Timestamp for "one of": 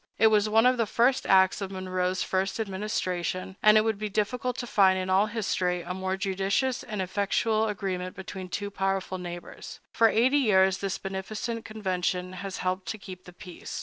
0.49-0.77